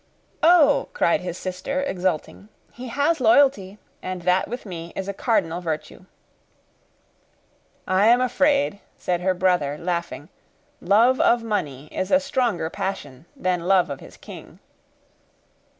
[0.41, 5.61] "Oh!" cried his sister, exulting, "he has loyalty, and that with me is a cardinal
[5.61, 6.05] virtue."
[7.87, 10.29] "I am afraid," said her brother, laughing,
[10.81, 14.57] "love of money is a stronger passion than love of his king."